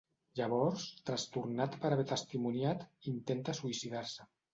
[0.37, 2.81] Llavors, trastornat per haver testimoniat,
[3.13, 4.27] intenta suïcidar-se.